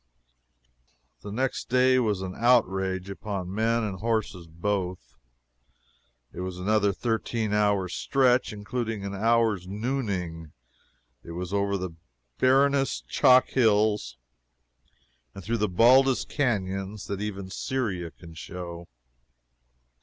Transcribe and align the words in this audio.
The 1.21 1.31
next 1.31 1.69
day 1.69 1.99
was 1.99 2.23
an 2.23 2.33
outrage 2.35 3.07
upon 3.07 3.53
men 3.53 3.83
and 3.83 3.99
horses 3.99 4.47
both. 4.47 5.13
It 6.33 6.39
was 6.39 6.57
another 6.57 6.91
thirteen 6.91 7.53
hour 7.53 7.87
stretch 7.87 8.51
(including 8.51 9.05
an 9.05 9.13
hour's 9.13 9.67
"nooning.") 9.67 10.53
It 11.23 11.33
was 11.33 11.53
over 11.53 11.77
the 11.77 11.91
barrenest 12.39 13.09
chalk 13.09 13.49
hills 13.49 14.17
and 15.35 15.43
through 15.43 15.57
the 15.59 15.69
baldest 15.69 16.27
canons 16.29 17.05
that 17.05 17.21
even 17.21 17.51
Syria 17.51 18.09
can 18.09 18.33
show. 18.33 18.87